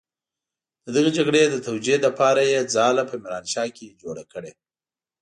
د 0.83 0.85
دغې 0.95 1.11
جګړې 1.17 1.41
د 1.47 1.55
توجيې 1.67 1.97
لپاره 2.05 2.41
يې 2.51 2.59
ځاله 2.75 3.03
په 3.09 3.15
ميرانشاه 3.23 3.67
کې 3.77 3.97
جوړه 4.01 4.23
کړې. 4.33 4.51